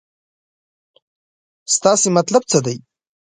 [1.75, 2.77] ستاسې مطلب څه دی.